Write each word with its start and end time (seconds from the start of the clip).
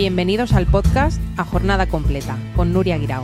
Bienvenidos 0.00 0.54
al 0.54 0.66
podcast 0.66 1.20
A 1.36 1.44
Jornada 1.44 1.86
Completa 1.86 2.38
con 2.56 2.72
Nuria 2.72 2.96
Guirao. 2.96 3.22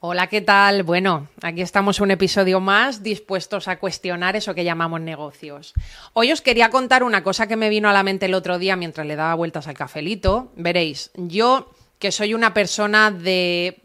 Hola, 0.00 0.26
¿qué 0.26 0.40
tal? 0.40 0.82
Bueno, 0.82 1.28
aquí 1.40 1.62
estamos 1.62 2.00
un 2.00 2.10
episodio 2.10 2.58
más 2.58 3.04
dispuestos 3.04 3.68
a 3.68 3.78
cuestionar 3.78 4.34
eso 4.34 4.56
que 4.56 4.64
llamamos 4.64 5.00
negocios. 5.00 5.72
Hoy 6.14 6.32
os 6.32 6.40
quería 6.40 6.70
contar 6.70 7.04
una 7.04 7.22
cosa 7.22 7.46
que 7.46 7.54
me 7.54 7.68
vino 7.68 7.88
a 7.88 7.92
la 7.92 8.02
mente 8.02 8.26
el 8.26 8.34
otro 8.34 8.58
día 8.58 8.74
mientras 8.74 9.06
le 9.06 9.14
daba 9.14 9.36
vueltas 9.36 9.68
al 9.68 9.76
cafelito. 9.76 10.50
Veréis, 10.56 11.12
yo 11.14 11.70
que 12.00 12.10
soy 12.10 12.34
una 12.34 12.54
persona 12.54 13.12
de 13.12 13.82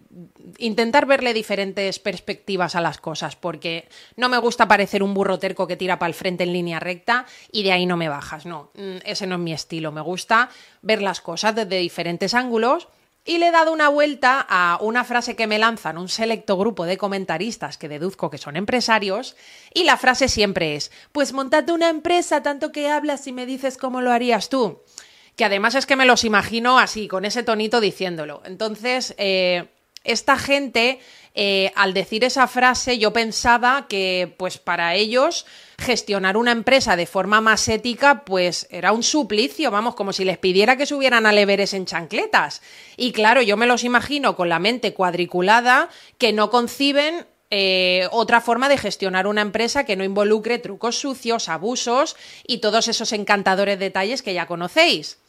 intentar 0.57 1.05
verle 1.05 1.34
diferentes 1.34 2.00
perspectivas 2.00 2.75
a 2.75 2.82
las 2.82 3.00
cosas, 3.00 3.36
porque 3.36 3.88
no 4.16 4.29
me 4.29 4.38
gusta 4.38 4.68
parecer 4.68 5.04
un 5.04 5.14
burro 5.14 5.39
terco 5.39 5.68
que 5.68 5.77
tira 5.77 6.00
para 6.00 6.09
el 6.09 6.14
frente 6.14 6.43
en 6.43 6.54
línea 6.54 6.79
recta 6.79 7.25
y 7.52 7.64
de 7.64 7.71
ahí 7.71 7.86
no 7.86 7.97
me 7.97 8.09
bajas. 8.09 8.46
No, 8.46 8.71
mm, 8.75 8.97
ese 9.05 9.28
no 9.28 9.36
es 9.36 9.41
mi 9.41 9.54
estilo. 9.54 9.91
Me 9.91 10.02
gusta 10.02 10.50
ver 10.82 11.02
las 11.02 11.21
cosas 11.21 11.55
desde 11.55 11.78
diferentes 11.78 12.33
ángulos 12.33 12.88
y 13.28 13.39
le 13.39 13.50
he 13.50 13.52
dado 13.52 13.74
una 13.74 13.89
vuelta 13.89 14.46
a 14.50 14.79
una 14.82 15.04
frase 15.04 15.36
que 15.36 15.47
me 15.47 15.60
lanzan 15.60 15.97
un 15.97 16.07
selecto 16.07 16.57
grupo 16.57 16.86
de 16.86 16.97
comentaristas 16.97 17.77
que 17.77 17.89
deduzco 17.89 18.29
que 18.29 18.38
son 18.38 18.55
empresarios, 18.55 19.36
y 19.74 19.83
la 19.83 19.97
frase 19.97 20.29
siempre 20.29 20.75
es, 20.75 20.91
pues 21.11 21.33
montate 21.33 21.74
una 21.74 21.89
empresa 21.89 22.41
tanto 22.41 22.71
que 22.71 22.89
hablas 22.89 23.27
y 23.27 23.33
me 23.33 23.46
dices 23.46 23.77
cómo 23.77 24.00
lo 24.02 24.11
harías 24.11 24.47
tú. 24.47 24.82
Que 25.36 25.46
además 25.46 25.75
es 25.75 25.86
que 25.86 25.97
me 25.97 26.05
los 26.05 26.24
imagino 26.24 26.79
así, 26.79 27.07
con 27.07 27.25
ese 27.25 27.43
tonito 27.43 27.82
diciéndolo. 27.82 28.41
Entonces, 28.46 29.14
eh, 29.18 29.68
esta 30.07 30.38
gente, 30.38 31.00
eh, 31.36 31.71
al 31.75 31.93
decir 31.93 32.23
esa 32.23 32.47
frase, 32.47 32.97
yo 32.97 33.14
pensaba 33.14 33.88
que, 33.88 34.33
pues 34.38 34.58
para 34.58 34.95
ellos, 34.95 35.45
gestionar 35.78 36.38
una 36.38 36.52
empresa 36.52 36.95
de 36.95 37.06
forma 37.06 37.42
más 37.42 37.67
ética, 37.67 38.23
pues 38.25 38.67
era 38.72 38.92
un 38.92 39.03
suplicio, 39.03 39.70
vamos, 39.70 39.95
como 39.95 40.14
si 40.14 40.25
les 40.25 40.39
pidiera 40.39 40.78
que 40.78 40.88
subieran 40.88 41.25
al 41.25 41.38
Everest 41.38 41.75
en 41.75 41.86
chancletas. 41.86 42.61
Y 42.95 43.11
claro, 43.11 43.42
yo 43.42 43.58
me 43.58 43.67
los 43.67 43.83
imagino 43.83 44.36
con 44.36 44.50
la 44.50 44.59
mente 44.59 44.94
cuadriculada 44.94 45.89
que 46.17 46.33
no 46.33 46.49
conciben 46.49 47.27
eh, 47.49 48.08
otra 48.11 48.42
forma 48.42 48.67
de 48.67 48.77
gestionar 48.77 49.27
una 49.27 49.42
empresa 49.42 49.86
que 49.86 49.95
no 49.95 50.03
involucre 50.03 50.58
trucos 50.58 50.99
sucios, 50.99 51.47
abusos 51.47 52.16
y 52.45 52.58
todos 52.58 52.88
esos 52.88 53.14
encantadores 53.14 53.80
detalles 53.80 54.21
que 54.21 54.33
ya 54.33 54.47
conocéis. 54.47 55.19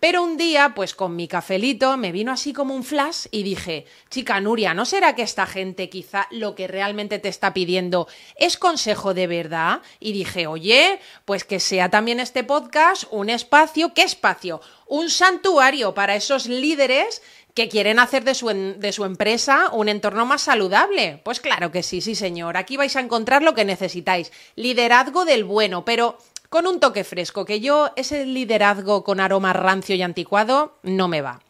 Pero 0.00 0.22
un 0.22 0.36
día, 0.36 0.72
pues 0.74 0.94
con 0.94 1.16
mi 1.16 1.28
cafelito, 1.28 1.96
me 1.96 2.12
vino 2.12 2.32
así 2.32 2.52
como 2.52 2.74
un 2.74 2.84
flash 2.84 3.26
y 3.30 3.42
dije, 3.42 3.86
chica 4.10 4.40
Nuria, 4.40 4.74
¿no 4.74 4.84
será 4.84 5.14
que 5.14 5.22
esta 5.22 5.46
gente 5.46 5.88
quizá 5.88 6.26
lo 6.30 6.54
que 6.54 6.66
realmente 6.66 7.18
te 7.18 7.28
está 7.28 7.54
pidiendo 7.54 8.06
es 8.36 8.56
consejo 8.56 9.14
de 9.14 9.26
verdad? 9.26 9.80
Y 10.00 10.12
dije, 10.12 10.46
oye, 10.46 11.00
pues 11.24 11.44
que 11.44 11.60
sea 11.60 11.90
también 11.90 12.20
este 12.20 12.44
podcast 12.44 13.04
un 13.10 13.30
espacio, 13.30 13.94
¿qué 13.94 14.02
espacio? 14.02 14.60
Un 14.86 15.10
santuario 15.10 15.94
para 15.94 16.14
esos 16.16 16.46
líderes 16.46 17.22
que 17.54 17.68
quieren 17.68 18.00
hacer 18.00 18.24
de 18.24 18.34
su, 18.34 18.48
de 18.48 18.92
su, 18.92 19.04
empresa 19.04 19.70
un 19.72 19.88
entorno 19.88 20.26
más 20.26 20.42
saludable. 20.42 21.20
Pues 21.24 21.40
claro 21.40 21.70
que 21.70 21.84
sí, 21.84 22.00
sí 22.00 22.16
señor. 22.16 22.56
Aquí 22.56 22.76
vais 22.76 22.96
a 22.96 23.00
encontrar 23.00 23.42
lo 23.42 23.54
que 23.54 23.64
necesitáis. 23.64 24.32
Liderazgo 24.56 25.24
del 25.24 25.44
bueno, 25.44 25.84
pero 25.84 26.18
con 26.54 26.68
un 26.68 26.78
toque 26.78 27.02
fresco, 27.02 27.44
que 27.44 27.58
yo 27.58 27.90
ese 27.96 28.26
liderazgo 28.26 29.02
con 29.02 29.18
aroma 29.18 29.52
rancio 29.52 29.96
y 29.96 30.02
anticuado 30.02 30.78
no 30.84 31.08
me 31.08 31.20
va. 31.20 31.40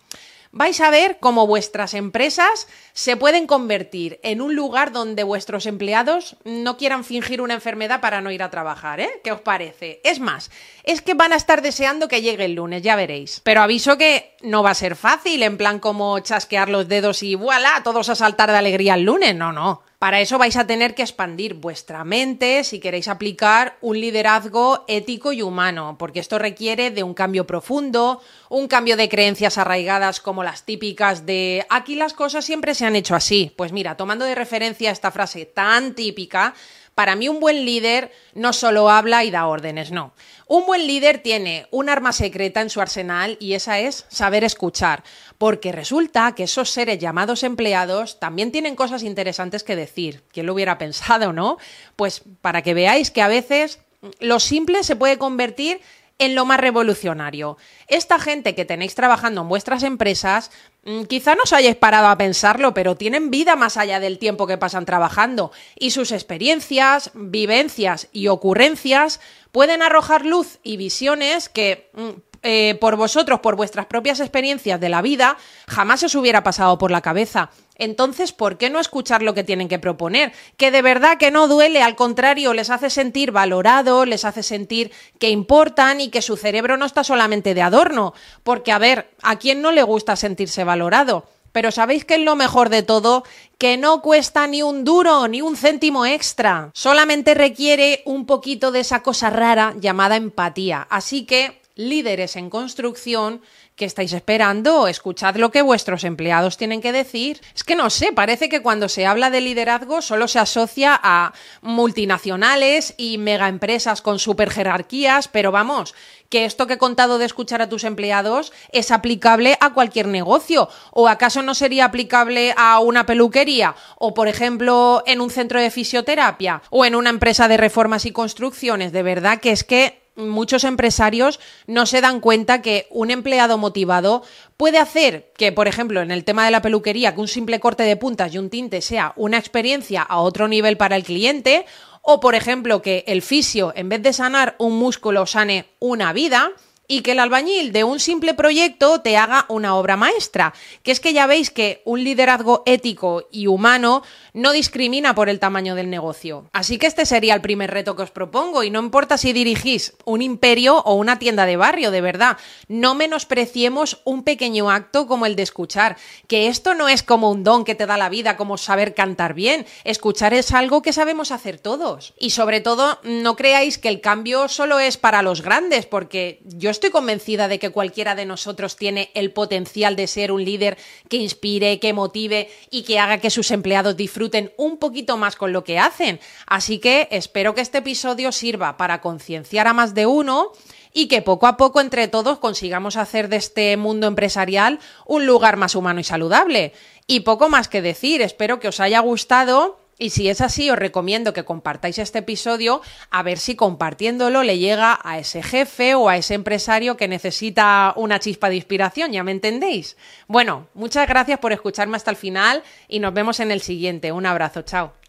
Vais 0.50 0.80
a 0.80 0.88
ver 0.88 1.18
cómo 1.20 1.46
vuestras 1.46 1.92
empresas 1.92 2.68
se 2.94 3.18
pueden 3.18 3.46
convertir 3.46 4.18
en 4.22 4.40
un 4.40 4.56
lugar 4.56 4.92
donde 4.92 5.22
vuestros 5.22 5.66
empleados 5.66 6.36
no 6.44 6.78
quieran 6.78 7.04
fingir 7.04 7.42
una 7.42 7.52
enfermedad 7.52 8.00
para 8.00 8.22
no 8.22 8.30
ir 8.30 8.42
a 8.42 8.50
trabajar, 8.50 8.98
¿eh? 8.98 9.20
¿Qué 9.22 9.30
os 9.30 9.42
parece? 9.42 10.00
Es 10.04 10.20
más, 10.20 10.50
es 10.84 11.02
que 11.02 11.12
van 11.12 11.34
a 11.34 11.36
estar 11.36 11.60
deseando 11.60 12.08
que 12.08 12.22
llegue 12.22 12.46
el 12.46 12.54
lunes, 12.54 12.80
ya 12.80 12.96
veréis. 12.96 13.42
Pero 13.44 13.60
aviso 13.60 13.98
que 13.98 14.34
no 14.40 14.62
va 14.62 14.70
a 14.70 14.74
ser 14.74 14.96
fácil, 14.96 15.42
en 15.42 15.58
plan 15.58 15.80
como 15.80 16.18
chasquear 16.20 16.70
los 16.70 16.88
dedos 16.88 17.22
y 17.22 17.34
voilà, 17.34 17.82
todos 17.84 18.08
a 18.08 18.14
saltar 18.14 18.50
de 18.50 18.56
alegría 18.56 18.94
el 18.94 19.02
lunes. 19.02 19.36
No, 19.36 19.52
no. 19.52 19.82
Para 20.04 20.20
eso 20.20 20.36
vais 20.36 20.54
a 20.58 20.66
tener 20.66 20.94
que 20.94 21.00
expandir 21.00 21.54
vuestra 21.54 22.04
mente 22.04 22.62
si 22.64 22.78
queréis 22.78 23.08
aplicar 23.08 23.78
un 23.80 23.98
liderazgo 23.98 24.84
ético 24.86 25.32
y 25.32 25.40
humano, 25.40 25.96
porque 25.98 26.20
esto 26.20 26.38
requiere 26.38 26.90
de 26.90 27.02
un 27.02 27.14
cambio 27.14 27.46
profundo, 27.46 28.20
un 28.50 28.68
cambio 28.68 28.98
de 28.98 29.08
creencias 29.08 29.56
arraigadas 29.56 30.20
como 30.20 30.44
las 30.44 30.66
típicas 30.66 31.24
de 31.24 31.64
aquí 31.70 31.94
las 31.94 32.12
cosas 32.12 32.44
siempre 32.44 32.74
se 32.74 32.84
han 32.84 32.96
hecho 32.96 33.14
así. 33.14 33.54
Pues 33.56 33.72
mira, 33.72 33.96
tomando 33.96 34.26
de 34.26 34.34
referencia 34.34 34.90
esta 34.90 35.10
frase 35.10 35.46
tan 35.46 35.94
típica, 35.94 36.52
para 36.94 37.16
mí 37.16 37.28
un 37.28 37.40
buen 37.40 37.64
líder 37.64 38.12
no 38.34 38.52
solo 38.52 38.90
habla 38.90 39.24
y 39.24 39.30
da 39.30 39.46
órdenes, 39.46 39.90
no. 39.90 40.14
Un 40.46 40.66
buen 40.66 40.86
líder 40.86 41.18
tiene 41.18 41.66
un 41.70 41.88
arma 41.88 42.12
secreta 42.12 42.60
en 42.60 42.70
su 42.70 42.80
arsenal 42.80 43.36
y 43.40 43.54
esa 43.54 43.78
es 43.78 44.06
saber 44.08 44.44
escuchar, 44.44 45.02
porque 45.38 45.72
resulta 45.72 46.34
que 46.34 46.44
esos 46.44 46.70
seres 46.70 46.98
llamados 46.98 47.42
empleados 47.42 48.20
también 48.20 48.52
tienen 48.52 48.76
cosas 48.76 49.02
interesantes 49.02 49.64
que 49.64 49.76
decir. 49.76 50.22
¿Quién 50.32 50.46
lo 50.46 50.54
hubiera 50.54 50.78
pensado, 50.78 51.32
no? 51.32 51.58
Pues 51.96 52.22
para 52.40 52.62
que 52.62 52.74
veáis 52.74 53.10
que 53.10 53.22
a 53.22 53.28
veces 53.28 53.80
lo 54.20 54.38
simple 54.38 54.84
se 54.84 54.96
puede 54.96 55.18
convertir 55.18 55.80
en 56.18 56.34
lo 56.34 56.44
más 56.44 56.60
revolucionario. 56.60 57.56
Esta 57.88 58.18
gente 58.18 58.54
que 58.54 58.64
tenéis 58.64 58.94
trabajando 58.94 59.42
en 59.42 59.48
vuestras 59.48 59.82
empresas, 59.82 60.50
mm, 60.84 61.04
quizá 61.04 61.34
no 61.34 61.42
os 61.42 61.52
hayáis 61.52 61.76
parado 61.76 62.08
a 62.08 62.18
pensarlo, 62.18 62.72
pero 62.74 62.96
tienen 62.96 63.30
vida 63.30 63.56
más 63.56 63.76
allá 63.76 64.00
del 64.00 64.18
tiempo 64.18 64.46
que 64.46 64.58
pasan 64.58 64.86
trabajando 64.86 65.50
y 65.76 65.90
sus 65.90 66.12
experiencias, 66.12 67.10
vivencias 67.14 68.08
y 68.12 68.28
ocurrencias 68.28 69.20
pueden 69.50 69.82
arrojar 69.82 70.24
luz 70.24 70.58
y 70.62 70.76
visiones 70.76 71.48
que 71.48 71.90
mm, 71.94 72.10
eh, 72.46 72.76
por 72.78 72.96
vosotros, 72.96 73.40
por 73.40 73.56
vuestras 73.56 73.86
propias 73.86 74.20
experiencias 74.20 74.78
de 74.78 74.90
la 74.90 75.00
vida, 75.00 75.38
jamás 75.66 76.02
os 76.02 76.14
hubiera 76.14 76.42
pasado 76.42 76.76
por 76.76 76.90
la 76.90 77.00
cabeza. 77.00 77.50
Entonces, 77.76 78.32
¿por 78.32 78.58
qué 78.58 78.70
no 78.70 78.80
escuchar 78.80 79.22
lo 79.22 79.34
que 79.34 79.44
tienen 79.44 79.68
que 79.68 79.78
proponer? 79.78 80.32
Que 80.56 80.70
de 80.70 80.82
verdad 80.82 81.18
que 81.18 81.30
no 81.30 81.48
duele, 81.48 81.82
al 81.82 81.96
contrario, 81.96 82.54
les 82.54 82.70
hace 82.70 82.90
sentir 82.90 83.32
valorados, 83.32 84.06
les 84.06 84.24
hace 84.24 84.42
sentir 84.42 84.92
que 85.18 85.30
importan 85.30 86.00
y 86.00 86.08
que 86.08 86.22
su 86.22 86.36
cerebro 86.36 86.76
no 86.76 86.86
está 86.86 87.04
solamente 87.04 87.54
de 87.54 87.62
adorno. 87.62 88.14
Porque, 88.42 88.72
a 88.72 88.78
ver, 88.78 89.10
¿a 89.22 89.36
quién 89.36 89.62
no 89.62 89.72
le 89.72 89.82
gusta 89.82 90.16
sentirse 90.16 90.64
valorado? 90.64 91.26
Pero 91.54 91.70
¿sabéis 91.70 92.04
qué 92.04 92.14
es 92.14 92.20
lo 92.20 92.34
mejor 92.34 92.68
de 92.68 92.82
todo? 92.82 93.22
Que 93.58 93.76
no 93.76 94.02
cuesta 94.02 94.48
ni 94.48 94.62
un 94.62 94.82
duro, 94.82 95.28
ni 95.28 95.40
un 95.40 95.56
céntimo 95.56 96.04
extra. 96.04 96.70
Solamente 96.74 97.32
requiere 97.32 98.02
un 98.06 98.26
poquito 98.26 98.72
de 98.72 98.80
esa 98.80 99.04
cosa 99.04 99.30
rara 99.30 99.72
llamada 99.78 100.16
empatía. 100.16 100.84
Así 100.90 101.26
que 101.26 101.62
líderes 101.76 102.36
en 102.36 102.50
construcción 102.50 103.42
que 103.74 103.84
estáis 103.84 104.12
esperando, 104.12 104.86
escuchad 104.86 105.34
lo 105.36 105.50
que 105.50 105.62
vuestros 105.62 106.04
empleados 106.04 106.56
tienen 106.56 106.80
que 106.80 106.92
decir. 106.92 107.40
Es 107.54 107.64
que 107.64 107.74
no 107.74 107.90
sé, 107.90 108.12
parece 108.12 108.48
que 108.48 108.62
cuando 108.62 108.88
se 108.88 109.06
habla 109.06 109.30
de 109.30 109.40
liderazgo 109.40 110.00
solo 110.00 110.28
se 110.28 110.38
asocia 110.38 110.98
a 111.02 111.32
multinacionales 111.62 112.94
y 112.96 113.18
megaempresas 113.18 114.00
con 114.02 114.20
super 114.20 114.50
jerarquías, 114.50 115.26
pero 115.26 115.50
vamos, 115.50 115.94
que 116.28 116.44
esto 116.44 116.66
que 116.68 116.74
he 116.74 116.78
contado 116.78 117.18
de 117.18 117.24
escuchar 117.24 117.62
a 117.62 117.68
tus 117.68 117.82
empleados 117.82 118.52
es 118.70 118.92
aplicable 118.92 119.56
a 119.60 119.72
cualquier 119.72 120.06
negocio. 120.06 120.68
¿O 120.92 121.08
acaso 121.08 121.42
no 121.42 121.54
sería 121.54 121.86
aplicable 121.86 122.54
a 122.56 122.78
una 122.78 123.06
peluquería? 123.06 123.74
¿O, 123.98 124.14
por 124.14 124.28
ejemplo, 124.28 125.02
en 125.06 125.20
un 125.20 125.30
centro 125.30 125.60
de 125.60 125.70
fisioterapia? 125.70 126.62
¿O 126.70 126.84
en 126.84 126.94
una 126.94 127.10
empresa 127.10 127.48
de 127.48 127.56
reformas 127.56 128.04
y 128.04 128.12
construcciones? 128.12 128.92
De 128.92 129.02
verdad 129.02 129.40
que 129.40 129.50
es 129.50 129.64
que 129.64 130.03
muchos 130.16 130.64
empresarios 130.64 131.40
no 131.66 131.86
se 131.86 132.00
dan 132.00 132.20
cuenta 132.20 132.62
que 132.62 132.86
un 132.90 133.10
empleado 133.10 133.58
motivado 133.58 134.22
puede 134.56 134.78
hacer 134.78 135.32
que, 135.36 135.52
por 135.52 135.68
ejemplo, 135.68 136.02
en 136.02 136.10
el 136.10 136.24
tema 136.24 136.44
de 136.44 136.50
la 136.50 136.62
peluquería, 136.62 137.14
que 137.14 137.20
un 137.20 137.28
simple 137.28 137.60
corte 137.60 137.82
de 137.82 137.96
puntas 137.96 138.32
y 138.34 138.38
un 138.38 138.50
tinte 138.50 138.80
sea 138.80 139.12
una 139.16 139.38
experiencia 139.38 140.02
a 140.02 140.20
otro 140.20 140.48
nivel 140.48 140.76
para 140.76 140.96
el 140.96 141.04
cliente, 141.04 141.66
o, 142.02 142.20
por 142.20 142.34
ejemplo, 142.34 142.82
que 142.82 143.04
el 143.06 143.22
fisio, 143.22 143.72
en 143.74 143.88
vez 143.88 144.02
de 144.02 144.12
sanar 144.12 144.56
un 144.58 144.76
músculo, 144.78 145.26
sane 145.26 145.66
una 145.78 146.12
vida 146.12 146.52
y 146.86 147.00
que 147.00 147.12
el 147.12 147.18
albañil 147.18 147.72
de 147.72 147.84
un 147.84 148.00
simple 148.00 148.34
proyecto 148.34 149.00
te 149.00 149.16
haga 149.16 149.46
una 149.48 149.76
obra 149.76 149.96
maestra. 149.96 150.54
Que 150.82 150.92
es 150.92 151.00
que 151.00 151.12
ya 151.12 151.26
veis 151.26 151.50
que 151.50 151.82
un 151.84 152.04
liderazgo 152.04 152.62
ético 152.66 153.28
y 153.30 153.46
humano 153.46 154.02
no 154.32 154.52
discrimina 154.52 155.14
por 155.14 155.28
el 155.28 155.38
tamaño 155.38 155.74
del 155.74 155.90
negocio. 155.90 156.48
Así 156.52 156.78
que 156.78 156.86
este 156.86 157.06
sería 157.06 157.34
el 157.34 157.40
primer 157.40 157.70
reto 157.70 157.96
que 157.96 158.02
os 158.02 158.10
propongo 158.10 158.62
y 158.62 158.70
no 158.70 158.80
importa 158.80 159.16
si 159.16 159.32
dirigís 159.32 159.94
un 160.04 160.22
imperio 160.22 160.78
o 160.78 160.94
una 160.94 161.18
tienda 161.18 161.46
de 161.46 161.56
barrio, 161.56 161.90
de 161.90 162.00
verdad, 162.00 162.36
no 162.68 162.94
menospreciemos 162.94 164.00
un 164.04 164.24
pequeño 164.24 164.70
acto 164.70 165.06
como 165.06 165.26
el 165.26 165.36
de 165.36 165.42
escuchar, 165.42 165.96
que 166.26 166.48
esto 166.48 166.74
no 166.74 166.88
es 166.88 167.02
como 167.02 167.30
un 167.30 167.44
don 167.44 167.64
que 167.64 167.74
te 167.74 167.86
da 167.86 167.96
la 167.96 168.08
vida, 168.08 168.36
como 168.36 168.58
saber 168.58 168.94
cantar 168.94 169.34
bien, 169.34 169.66
escuchar 169.84 170.34
es 170.34 170.52
algo 170.52 170.82
que 170.82 170.92
sabemos 170.92 171.30
hacer 171.30 171.58
todos. 171.58 172.14
Y 172.18 172.30
sobre 172.30 172.60
todo, 172.60 172.98
no 173.04 173.36
creáis 173.36 173.78
que 173.78 173.88
el 173.88 174.00
cambio 174.00 174.48
solo 174.48 174.78
es 174.80 174.96
para 174.96 175.22
los 175.22 175.42
grandes, 175.42 175.86
porque 175.86 176.40
yo 176.44 176.70
estoy 176.74 176.90
convencida 176.90 177.48
de 177.48 177.58
que 177.58 177.70
cualquiera 177.70 178.14
de 178.14 178.26
nosotros 178.26 178.76
tiene 178.76 179.10
el 179.14 179.30
potencial 179.30 179.94
de 179.96 180.08
ser 180.08 180.32
un 180.32 180.44
líder 180.44 180.76
que 181.08 181.16
inspire, 181.16 181.78
que 181.78 181.92
motive 181.92 182.50
y 182.70 182.82
que 182.82 182.98
haga 182.98 183.18
que 183.18 183.30
sus 183.30 183.50
empleados 183.52 183.96
disfruten 183.96 184.52
un 184.56 184.78
poquito 184.78 185.16
más 185.16 185.36
con 185.36 185.52
lo 185.52 185.62
que 185.62 185.78
hacen. 185.78 186.18
Así 186.46 186.78
que 186.78 187.08
espero 187.12 187.54
que 187.54 187.60
este 187.60 187.78
episodio 187.78 188.32
sirva 188.32 188.76
para 188.76 189.00
concienciar 189.00 189.68
a 189.68 189.72
más 189.72 189.94
de 189.94 190.06
uno 190.06 190.50
y 190.92 191.06
que 191.08 191.22
poco 191.22 191.46
a 191.46 191.56
poco 191.56 191.80
entre 191.80 192.08
todos 192.08 192.38
consigamos 192.38 192.96
hacer 192.96 193.28
de 193.28 193.36
este 193.36 193.76
mundo 193.76 194.06
empresarial 194.06 194.80
un 195.06 195.26
lugar 195.26 195.56
más 195.56 195.74
humano 195.74 196.00
y 196.00 196.04
saludable. 196.04 196.72
Y 197.06 197.20
poco 197.20 197.48
más 197.48 197.68
que 197.68 197.82
decir, 197.82 198.20
espero 198.22 198.58
que 198.58 198.68
os 198.68 198.80
haya 198.80 199.00
gustado 199.00 199.83
y 199.98 200.10
si 200.10 200.28
es 200.28 200.40
así, 200.40 200.70
os 200.70 200.78
recomiendo 200.78 201.32
que 201.32 201.44
compartáis 201.44 201.98
este 201.98 202.20
episodio 202.20 202.80
a 203.10 203.22
ver 203.22 203.38
si 203.38 203.54
compartiéndolo 203.54 204.42
le 204.42 204.58
llega 204.58 204.98
a 205.02 205.18
ese 205.18 205.42
jefe 205.42 205.94
o 205.94 206.08
a 206.08 206.16
ese 206.16 206.34
empresario 206.34 206.96
que 206.96 207.08
necesita 207.08 207.92
una 207.96 208.18
chispa 208.18 208.48
de 208.48 208.56
inspiración, 208.56 209.12
¿ya 209.12 209.22
me 209.22 209.32
entendéis? 209.32 209.96
Bueno, 210.26 210.68
muchas 210.74 211.06
gracias 211.08 211.38
por 211.38 211.52
escucharme 211.52 211.96
hasta 211.96 212.10
el 212.10 212.16
final 212.16 212.62
y 212.88 212.98
nos 212.98 213.14
vemos 213.14 213.40
en 213.40 213.50
el 213.50 213.60
siguiente. 213.60 214.12
Un 214.12 214.26
abrazo, 214.26 214.62
chao. 214.62 215.03